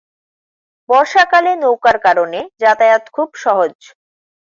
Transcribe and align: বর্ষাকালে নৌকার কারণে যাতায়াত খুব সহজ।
বর্ষাকালে 0.89 1.51
নৌকার 1.63 1.97
কারণে 2.05 2.39
যাতায়াত 2.61 3.03
খুব 3.15 3.29
সহজ। 3.43 3.73